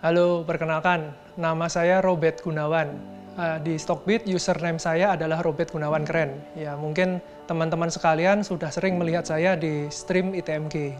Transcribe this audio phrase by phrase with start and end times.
[0.00, 2.88] Halo, perkenalkan, nama saya Robert Gunawan.
[3.36, 6.40] Uh, di Stockbit, username saya adalah Robert Gunawan Keren.
[6.56, 10.96] Ya, mungkin teman-teman sekalian sudah sering melihat saya di stream ITMG.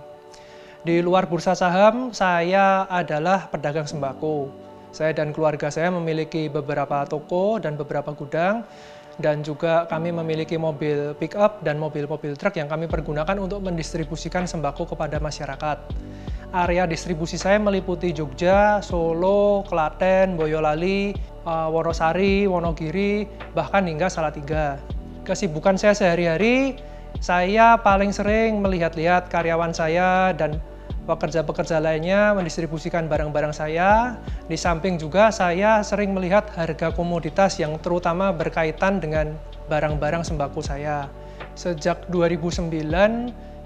[0.84, 4.52] Di luar bursa saham, saya adalah pedagang sembako.
[4.92, 8.68] Saya dan keluarga saya memiliki beberapa toko dan beberapa gudang,
[9.16, 14.44] dan juga kami memiliki mobil pick up dan mobil-mobil truk yang kami pergunakan untuk mendistribusikan
[14.44, 15.88] sembako kepada masyarakat
[16.50, 21.14] area distribusi saya meliputi Jogja, Solo, Klaten, Boyolali,
[21.46, 24.78] uh, Wonosari, Wonogiri, bahkan hingga Salatiga.
[25.22, 26.80] Kesibukan saya sehari-hari,
[27.22, 30.58] saya paling sering melihat-lihat karyawan saya dan
[31.06, 34.18] pekerja-pekerja lainnya mendistribusikan barang-barang saya.
[34.46, 39.34] Di samping juga saya sering melihat harga komoditas yang terutama berkaitan dengan
[39.70, 41.06] barang-barang sembako saya.
[41.58, 42.70] Sejak 2009,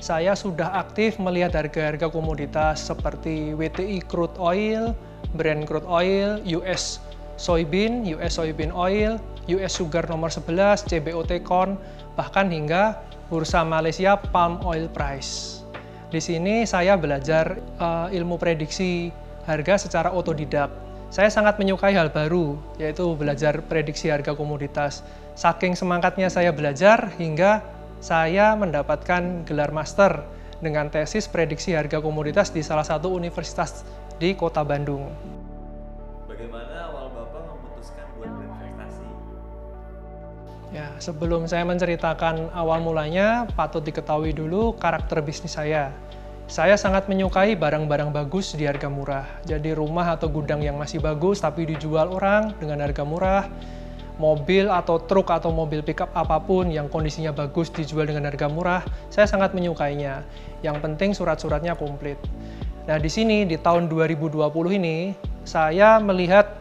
[0.05, 4.93] saya sudah aktif melihat harga-harga komoditas seperti WTI crude oil,
[5.33, 7.01] Brent crude oil, US
[7.41, 9.16] soybean, US soybean oil,
[9.49, 11.80] US sugar nomor 11, CBOT corn,
[12.21, 13.01] bahkan hingga
[13.33, 15.65] bursa Malaysia palm oil price.
[16.13, 19.09] Di sini saya belajar uh, ilmu prediksi
[19.49, 20.68] harga secara otodidak.
[21.09, 25.01] Saya sangat menyukai hal baru, yaitu belajar prediksi harga komoditas.
[25.33, 27.65] Saking semangatnya saya belajar hingga
[28.05, 30.29] saya mendapatkan gelar master
[30.60, 33.80] dengan tesis prediksi harga komoditas di salah satu universitas
[34.21, 35.09] di kota Bandung.
[36.29, 39.09] Bagaimana awal Bapak memutuskan buat berinvestasi?
[40.77, 45.89] Ya, sebelum saya menceritakan awal mulanya, patut diketahui dulu karakter bisnis saya.
[46.45, 49.24] Saya sangat menyukai barang-barang bagus di harga murah.
[49.49, 53.49] Jadi rumah atau gudang yang masih bagus tapi dijual orang dengan harga murah,
[54.16, 58.82] mobil atau truk atau mobil pickup apa pun yang kondisinya bagus dijual dengan harga murah,
[59.10, 60.23] saya sangat menyukainya.
[60.62, 62.16] Yang penting surat-suratnya komplit.
[62.87, 64.38] Nah, di sini di tahun 2020
[64.76, 66.56] ini saya melihat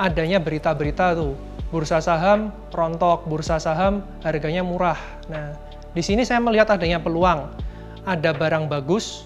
[0.00, 1.38] adanya berita-berita tuh,
[1.70, 4.98] bursa saham rontok, bursa saham harganya murah.
[5.30, 5.54] Nah,
[5.94, 7.54] di sini saya melihat adanya peluang.
[8.04, 9.24] Ada barang bagus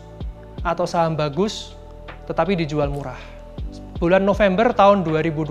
[0.62, 1.74] atau saham bagus
[2.28, 3.18] tetapi dijual murah.
[3.98, 5.50] Bulan November tahun 2020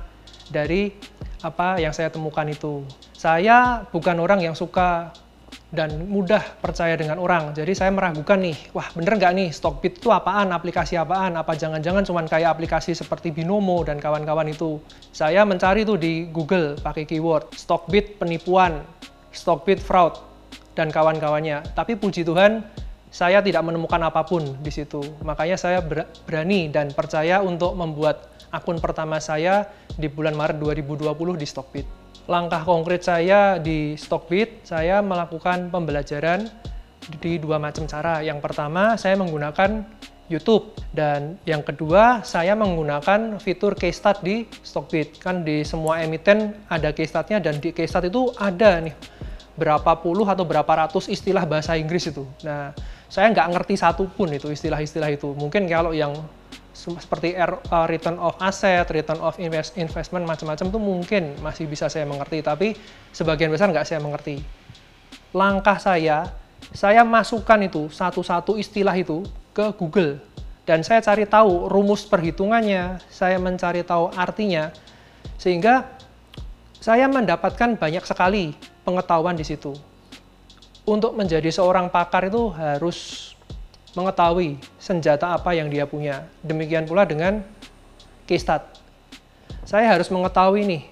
[0.53, 0.93] dari
[1.41, 2.85] apa yang saya temukan itu.
[3.17, 5.11] Saya bukan orang yang suka
[5.73, 7.51] dan mudah percaya dengan orang.
[7.51, 12.05] Jadi saya meragukan nih, wah bener nggak nih Stockbit itu apaan, aplikasi apaan, apa jangan-jangan
[12.07, 14.79] cuma kayak aplikasi seperti Binomo dan kawan-kawan itu.
[15.11, 18.85] Saya mencari tuh di Google pakai keyword Stockbit penipuan,
[19.35, 20.15] Stockbit fraud,
[20.75, 21.73] dan kawan-kawannya.
[21.73, 22.61] Tapi puji Tuhan,
[23.09, 24.99] saya tidak menemukan apa pun di situ.
[25.23, 25.79] Makanya saya
[26.27, 31.87] berani dan percaya untuk membuat akun pertama saya di bulan Maret 2020 di Stockbit.
[32.27, 36.49] Langkah konkret saya di Stockbit, saya melakukan pembelajaran
[37.23, 38.19] di dua macam cara.
[38.19, 39.85] Yang pertama, saya menggunakan
[40.25, 45.21] YouTube dan yang kedua saya menggunakan fitur case start di Stockbit.
[45.21, 48.95] Kan di semua emiten ada case startnya dan di case start itu ada nih
[49.55, 52.27] berapa puluh atau berapa ratus istilah bahasa Inggris itu.
[52.43, 52.75] Nah,
[53.07, 55.31] saya nggak ngerti satu pun itu istilah-istilah itu.
[55.31, 56.11] Mungkin kalau yang
[56.75, 62.03] seperti uh, return of asset, return of invest, investment macam-macam itu mungkin masih bisa saya
[62.03, 62.75] mengerti, tapi
[63.15, 64.43] sebagian besar nggak saya mengerti.
[65.31, 66.27] Langkah saya,
[66.75, 69.23] saya masukkan itu satu-satu istilah itu
[69.55, 70.19] ke Google
[70.67, 74.73] dan saya cari tahu rumus perhitungannya, saya mencari tahu artinya,
[75.39, 75.87] sehingga
[76.83, 78.53] saya mendapatkan banyak sekali
[78.85, 79.73] pengetahuan di situ.
[80.85, 83.33] Untuk menjadi seorang pakar itu harus
[83.97, 86.29] mengetahui senjata apa yang dia punya.
[86.45, 87.41] Demikian pula dengan
[88.29, 88.69] keystat.
[89.65, 90.83] Saya harus mengetahui nih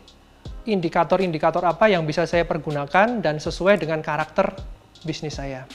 [0.65, 4.55] indikator-indikator apa yang bisa saya pergunakan dan sesuai dengan karakter
[5.03, 5.67] bisnis saya.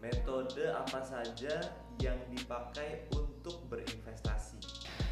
[0.00, 1.68] Metode apa saja
[2.00, 4.56] yang dipakai untuk berinvestasi?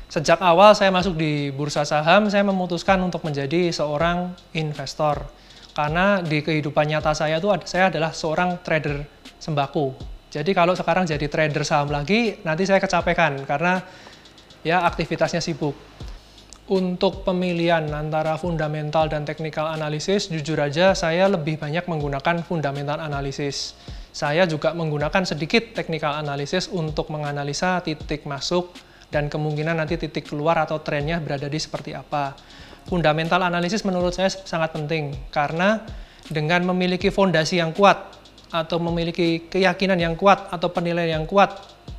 [0.09, 5.27] Sejak awal saya masuk di bursa saham, saya memutuskan untuk menjadi seorang investor.
[5.79, 8.99] Karena di kehidupan nyata saya itu saya adalah seorang trader
[9.39, 9.95] sembako.
[10.27, 13.79] Jadi kalau sekarang jadi trader saham lagi, nanti saya kecapekan karena
[14.67, 15.79] ya aktivitasnya sibuk.
[16.67, 23.79] Untuk pemilihan antara fundamental dan technical analysis, jujur aja saya lebih banyak menggunakan fundamental analysis.
[24.11, 28.75] Saya juga menggunakan sedikit technical analysis untuk menganalisa titik masuk
[29.15, 32.35] dan kemungkinan nanti titik keluar atau trennya berada di seperti apa.
[32.88, 35.85] Fundamental analysis menurut saya sangat penting karena
[36.32, 38.17] dengan memiliki fondasi yang kuat
[38.49, 41.52] atau memiliki keyakinan yang kuat atau penilaian yang kuat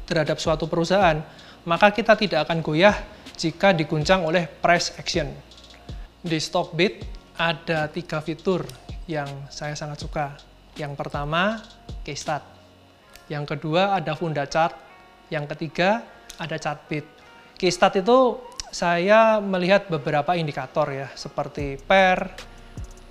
[0.09, 1.21] terhadap suatu perusahaan,
[1.69, 2.97] maka kita tidak akan goyah
[3.37, 5.29] jika diguncang oleh price action.
[6.25, 7.05] Di Stockbit
[7.37, 8.65] ada tiga fitur
[9.05, 10.35] yang saya sangat suka.
[10.73, 11.61] Yang pertama,
[12.01, 12.43] case start.
[13.29, 14.73] Yang kedua ada funda chart.
[15.29, 16.01] Yang ketiga
[16.41, 17.05] ada chart bit.
[17.55, 22.49] Case start itu saya melihat beberapa indikator ya, seperti PER,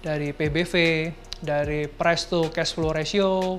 [0.02, 0.74] dari PBV,
[1.42, 3.58] dari price to cash flow ratio,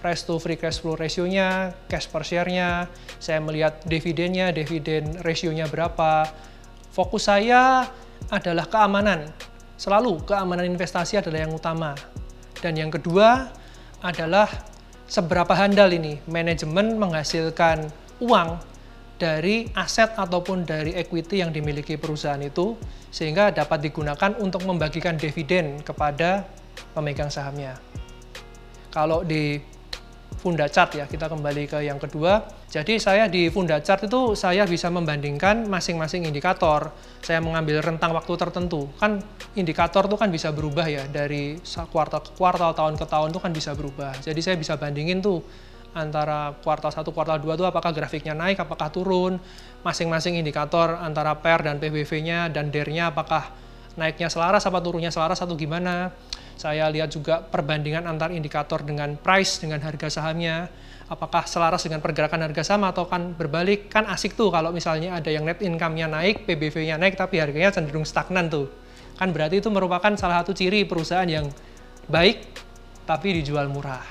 [0.00, 2.88] price to free cash flow ratio-nya, cash per share-nya,
[3.20, 6.24] saya melihat dividennya, dividen ratio-nya berapa.
[6.90, 7.86] Fokus saya
[8.32, 9.28] adalah keamanan.
[9.76, 11.92] Selalu keamanan investasi adalah yang utama.
[12.58, 13.52] Dan yang kedua
[14.00, 14.48] adalah
[15.04, 17.88] seberapa handal ini manajemen menghasilkan
[18.20, 18.69] uang
[19.20, 22.80] dari aset ataupun dari equity yang dimiliki perusahaan itu
[23.12, 26.48] sehingga dapat digunakan untuk membagikan dividen kepada
[26.96, 27.76] pemegang sahamnya.
[28.88, 29.60] Kalau di
[30.40, 32.40] Funda Chart ya, kita kembali ke yang kedua.
[32.72, 36.96] Jadi saya di Funda Chart itu saya bisa membandingkan masing-masing indikator.
[37.20, 38.88] Saya mengambil rentang waktu tertentu.
[38.96, 39.20] Kan
[39.52, 41.60] indikator itu kan bisa berubah ya dari
[41.92, 44.16] kuartal ke kuartal, tahun ke tahun itu kan bisa berubah.
[44.24, 45.44] Jadi saya bisa bandingin tuh
[45.92, 49.42] antara kuartal 1, kuartal 2 itu apakah grafiknya naik, apakah turun,
[49.82, 53.50] masing-masing indikator antara PER dan PBV-nya dan DER-nya apakah
[53.98, 56.14] naiknya selaras apa turunnya selaras atau gimana.
[56.60, 60.68] Saya lihat juga perbandingan antar indikator dengan price, dengan harga sahamnya.
[61.10, 63.88] Apakah selaras dengan pergerakan harga saham atau kan berbalik.
[63.88, 68.04] Kan asik tuh kalau misalnya ada yang net income-nya naik, PBV-nya naik, tapi harganya cenderung
[68.04, 68.68] stagnan tuh.
[69.16, 71.48] Kan berarti itu merupakan salah satu ciri perusahaan yang
[72.06, 72.44] baik,
[73.08, 74.04] tapi dijual murah.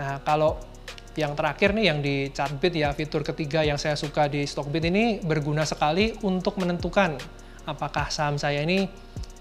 [0.00, 0.56] Nah, kalau
[1.16, 5.24] yang terakhir nih yang di Chartbit ya, fitur ketiga yang saya suka di Stockbit ini
[5.24, 7.16] berguna sekali untuk menentukan
[7.64, 8.84] apakah saham saya ini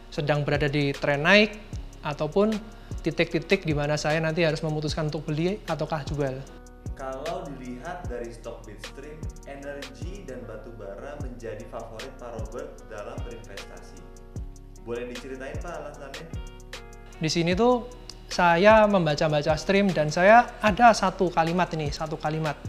[0.08, 1.52] sedang berada di tren naik
[2.00, 2.56] ataupun
[3.04, 6.40] titik-titik di mana saya nanti harus memutuskan untuk beli ataukah jual.
[6.96, 9.20] Kalau dilihat dari stok Bitstream,
[9.52, 14.00] energi dan batu bara menjadi favorit Pak Robert dalam berinvestasi.
[14.88, 16.26] Boleh diceritain Pak alasannya?
[17.20, 18.05] Di sini tuh
[18.36, 22.60] saya membaca-baca stream dan saya ada satu kalimat ini, satu kalimat.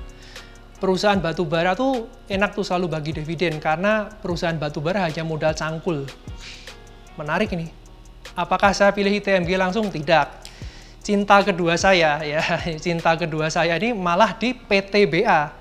[0.79, 5.51] Perusahaan batu bara tuh enak tuh selalu bagi dividen karena perusahaan batu bara hanya modal
[5.59, 6.07] cangkul.
[7.19, 7.87] Menarik ini
[8.37, 9.89] Apakah saya pilih ITMG langsung?
[9.89, 10.45] Tidak.
[11.01, 12.45] Cinta kedua saya ya,
[12.77, 15.57] cinta kedua saya ini malah di PTBA,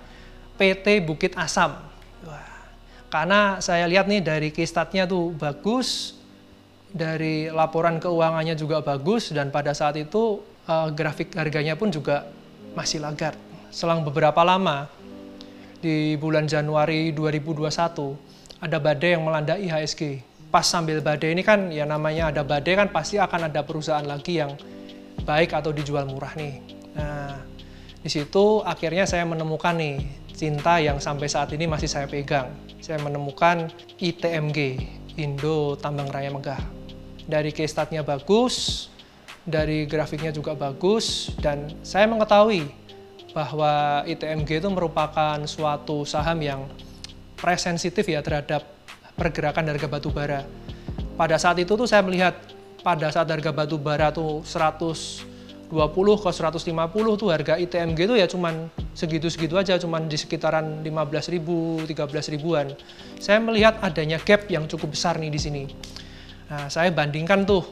[0.60, 1.80] PT Bukit Asam.
[3.08, 6.20] Karena saya lihat nih dari kistatnya tuh bagus,
[6.96, 10.40] dari laporan keuangannya juga bagus dan pada saat itu
[10.72, 12.24] uh, grafik harganya pun juga
[12.72, 13.36] masih lagar.
[13.68, 14.88] Selang beberapa lama
[15.84, 21.84] di bulan Januari 2021 ada badai yang melanda IHSG pas sambil badai ini kan ya
[21.84, 24.56] namanya ada badai kan pasti akan ada perusahaan lagi yang
[25.28, 26.64] baik atau dijual murah nih.
[26.96, 27.44] Nah,
[28.00, 30.00] di situ akhirnya saya menemukan nih
[30.32, 32.56] cinta yang sampai saat ini masih saya pegang.
[32.80, 33.68] Saya menemukan
[34.00, 34.80] ITMG,
[35.20, 36.85] Indo Tambang Raya Megah.
[37.26, 38.88] Dari case statnya bagus,
[39.46, 42.70] dari grafiknya juga bagus, dan saya mengetahui
[43.34, 46.62] bahwa ITMG itu merupakan suatu saham yang
[47.36, 48.64] presensitif ya terhadap
[49.18, 50.48] pergerakan harga batu bara.
[51.20, 52.38] Pada saat itu tuh saya melihat
[52.80, 55.26] pada saat harga batu bara tuh 120
[56.22, 61.82] ke 150 tuh harga ITMG itu ya cuman segitu-segitu aja, cuman di sekitaran 15 ribu,
[61.84, 62.72] 13 ribuan.
[63.20, 65.64] Saya melihat adanya gap yang cukup besar nih di sini.
[66.46, 67.66] Nah, saya bandingkan tuh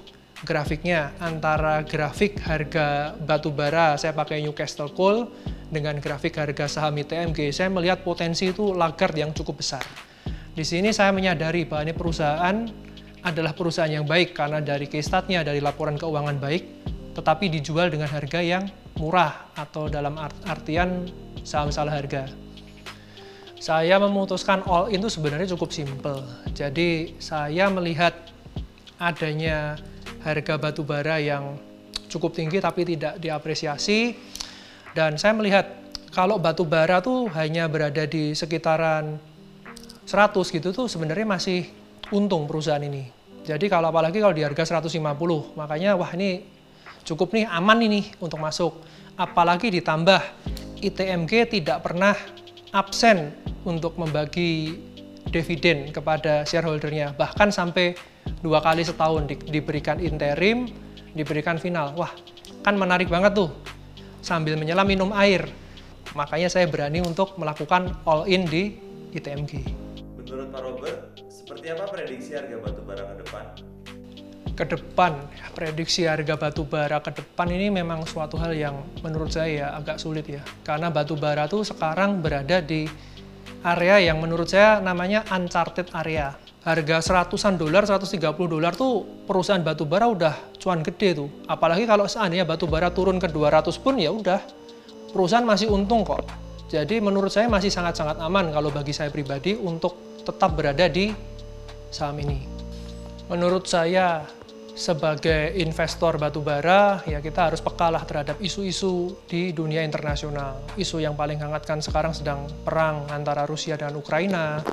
[0.43, 5.29] grafiknya antara grafik harga batu bara saya pakai Newcastle Coal
[5.69, 7.53] dengan grafik harga saham ITMG.
[7.53, 9.85] Saya melihat potensi itu laggard yang cukup besar.
[10.53, 12.57] Di sini saya menyadari bahwa ini perusahaan
[13.23, 16.63] adalah perusahaan yang baik karena dari case statnya, dari laporan keuangan baik,
[17.17, 18.67] tetapi dijual dengan harga yang
[18.99, 21.09] murah atau dalam artian
[21.41, 22.29] saham salah harga.
[23.57, 26.19] Saya memutuskan all in itu sebenarnya cukup simple.
[26.51, 28.32] Jadi saya melihat
[29.03, 29.75] adanya
[30.23, 31.59] harga batu bara yang
[32.07, 34.15] cukup tinggi tapi tidak diapresiasi.
[34.93, 35.65] Dan saya melihat
[36.13, 39.17] kalau batu bara tuh hanya berada di sekitaran
[40.05, 41.67] 100 gitu tuh sebenarnya masih
[42.13, 43.09] untung perusahaan ini.
[43.43, 45.01] Jadi kalau apalagi kalau di harga 150,
[45.59, 46.47] makanya wah ini
[47.03, 48.79] cukup nih aman ini untuk masuk.
[49.19, 50.21] Apalagi ditambah
[50.79, 52.15] ITMG tidak pernah
[52.71, 53.35] absen
[53.67, 54.79] untuk membagi
[55.33, 57.97] dividen kepada shareholdernya, bahkan sampai
[58.43, 60.67] dua kali setahun di, diberikan interim,
[61.15, 61.95] diberikan final.
[61.95, 62.11] Wah,
[62.61, 63.49] kan menarik banget tuh.
[64.23, 65.47] Sambil menyelam minum air.
[66.13, 68.77] Makanya saya berani untuk melakukan all in di
[69.15, 69.65] ITMG.
[70.19, 70.99] Menurut Pak Robert,
[71.29, 73.43] seperti apa prediksi harga batu bara ke depan?
[74.53, 75.11] Ke depan,
[75.57, 79.97] prediksi harga batu bara ke depan ini memang suatu hal yang menurut saya ya agak
[79.97, 80.41] sulit ya.
[80.61, 82.85] Karena batu bara tuh sekarang berada di
[83.65, 86.37] area yang menurut saya namanya uncharted area.
[86.63, 91.27] Harga seratusan dolar, 130 dolar tuh perusahaan batu bara udah cuan gede tuh.
[91.43, 94.39] Apalagi kalau seandainya batu bara turun ke 200 pun ya udah
[95.11, 96.23] perusahaan masih untung kok.
[96.71, 101.11] Jadi menurut saya masih sangat-sangat aman kalau bagi saya pribadi untuk tetap berada di
[101.91, 102.47] saham ini.
[103.27, 104.23] Menurut saya
[104.71, 110.63] sebagai investor batu bara ya kita harus pekalah terhadap isu-isu di dunia internasional.
[110.79, 114.63] Isu yang paling hangat kan sekarang sedang perang antara Rusia dan Ukraina.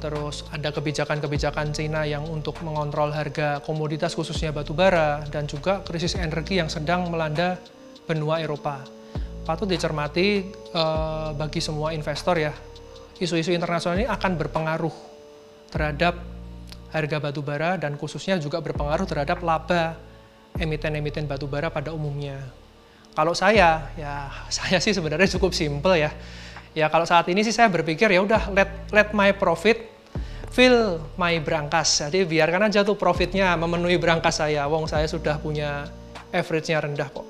[0.00, 6.16] Terus ada kebijakan-kebijakan Cina yang untuk mengontrol harga komoditas khususnya batu bara dan juga krisis
[6.16, 7.60] energi yang sedang melanda
[8.08, 8.80] benua Eropa.
[9.44, 12.56] Patut dicermati eh, bagi semua investor ya.
[13.20, 14.96] Isu-isu internasional ini akan berpengaruh
[15.68, 16.16] terhadap
[16.90, 20.00] harga batu bara dan khususnya juga berpengaruh terhadap laba
[20.58, 22.40] emiten-emiten batu bara pada umumnya.
[23.14, 26.10] Kalau saya, ya saya sih sebenarnya cukup simple ya.
[26.70, 29.90] Ya kalau saat ini sih saya berpikir ya udah let let my profit
[30.54, 32.06] fill my brankas.
[32.06, 34.66] Jadi biarkan aja tuh profitnya memenuhi brankas saya.
[34.70, 35.86] Wong saya sudah punya
[36.30, 37.26] average-nya rendah kok.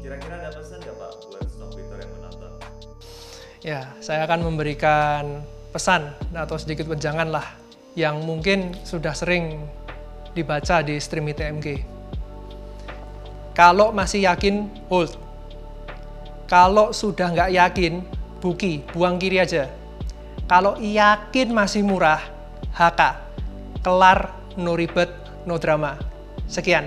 [0.00, 2.50] Kira-kira ada pesan nggak Pak buat stock Victor yang menonton?
[3.64, 7.46] Ya, saya akan memberikan pesan atau sedikit wejangan lah
[7.96, 9.64] yang mungkin sudah sering
[10.36, 11.80] dibaca di stream ITMG.
[13.56, 15.16] Kalau masih yakin, hold.
[16.44, 18.04] Kalau sudah nggak yakin,
[18.46, 19.66] buki, buang kiri aja.
[20.46, 22.22] Kalau yakin masih murah,
[22.70, 23.26] HK.
[23.82, 25.10] Kelar, no ribet,
[25.42, 25.98] no drama.
[26.46, 26.86] Sekian.